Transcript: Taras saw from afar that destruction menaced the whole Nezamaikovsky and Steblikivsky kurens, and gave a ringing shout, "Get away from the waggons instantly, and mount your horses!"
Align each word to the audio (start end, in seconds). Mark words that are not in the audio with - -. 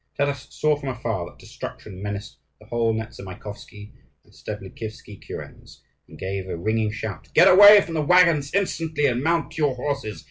Taras 0.17 0.47
saw 0.49 0.75
from 0.75 0.89
afar 0.89 1.27
that 1.29 1.37
destruction 1.37 2.01
menaced 2.01 2.37
the 2.59 2.65
whole 2.65 2.91
Nezamaikovsky 2.91 3.91
and 4.23 4.33
Steblikivsky 4.33 5.21
kurens, 5.23 5.81
and 6.07 6.17
gave 6.17 6.49
a 6.49 6.57
ringing 6.57 6.89
shout, 6.91 7.29
"Get 7.35 7.47
away 7.47 7.81
from 7.81 7.93
the 7.93 8.01
waggons 8.01 8.51
instantly, 8.51 9.05
and 9.05 9.21
mount 9.21 9.59
your 9.59 9.75
horses!" 9.75 10.19